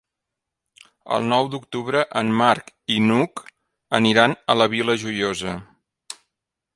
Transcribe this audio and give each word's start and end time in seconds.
El 1.17 1.27
nou 1.33 1.49
d'octubre 1.55 2.01
en 2.21 2.31
Marc 2.39 2.71
i 2.95 2.97
n'Hug 3.11 3.43
aniran 4.01 4.35
a 4.55 4.57
la 4.63 4.71
Vila 4.75 4.97
Joiosa. 5.03 5.55